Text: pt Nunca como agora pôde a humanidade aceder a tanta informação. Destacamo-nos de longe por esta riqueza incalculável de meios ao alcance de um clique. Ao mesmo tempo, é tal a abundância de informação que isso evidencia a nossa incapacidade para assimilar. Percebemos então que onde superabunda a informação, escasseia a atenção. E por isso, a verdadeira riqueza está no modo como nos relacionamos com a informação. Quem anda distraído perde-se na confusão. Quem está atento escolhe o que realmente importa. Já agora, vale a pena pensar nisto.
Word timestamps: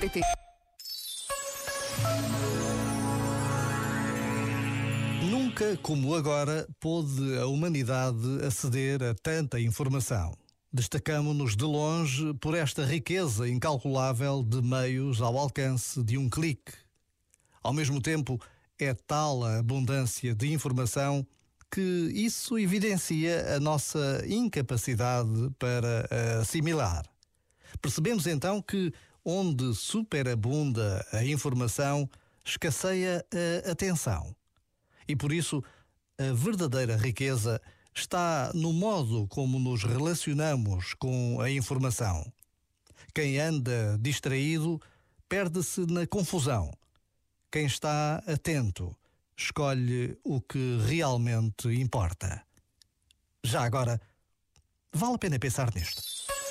pt 0.00 0.22
Nunca 5.30 5.76
como 5.82 6.14
agora 6.14 6.66
pôde 6.80 7.36
a 7.38 7.46
humanidade 7.46 8.42
aceder 8.46 9.02
a 9.02 9.14
tanta 9.14 9.60
informação. 9.60 10.32
Destacamo-nos 10.72 11.54
de 11.54 11.64
longe 11.64 12.32
por 12.40 12.54
esta 12.54 12.82
riqueza 12.82 13.46
incalculável 13.46 14.42
de 14.42 14.62
meios 14.62 15.20
ao 15.20 15.36
alcance 15.36 16.02
de 16.02 16.16
um 16.16 16.30
clique. 16.30 16.72
Ao 17.62 17.74
mesmo 17.74 18.00
tempo, 18.00 18.40
é 18.78 18.94
tal 18.94 19.44
a 19.44 19.58
abundância 19.58 20.34
de 20.34 20.50
informação 20.50 21.26
que 21.70 22.10
isso 22.14 22.58
evidencia 22.58 23.54
a 23.54 23.60
nossa 23.60 24.24
incapacidade 24.26 25.50
para 25.58 26.08
assimilar. 26.40 27.04
Percebemos 27.82 28.26
então 28.26 28.62
que 28.62 28.92
onde 29.24 29.74
superabunda 29.74 31.04
a 31.12 31.24
informação, 31.24 32.08
escasseia 32.44 33.24
a 33.66 33.70
atenção. 33.70 34.34
E 35.06 35.16
por 35.16 35.32
isso, 35.32 35.62
a 36.18 36.32
verdadeira 36.32 36.96
riqueza 36.96 37.60
está 37.94 38.50
no 38.54 38.72
modo 38.72 39.26
como 39.28 39.58
nos 39.58 39.84
relacionamos 39.84 40.94
com 40.94 41.40
a 41.40 41.50
informação. 41.50 42.30
Quem 43.14 43.38
anda 43.38 43.98
distraído 44.00 44.80
perde-se 45.28 45.80
na 45.86 46.06
confusão. 46.06 46.72
Quem 47.50 47.66
está 47.66 48.22
atento 48.26 48.96
escolhe 49.36 50.18
o 50.22 50.40
que 50.40 50.78
realmente 50.86 51.68
importa. 51.68 52.42
Já 53.42 53.64
agora, 53.64 54.00
vale 54.92 55.14
a 55.14 55.18
pena 55.18 55.38
pensar 55.38 55.74
nisto. 55.74 56.19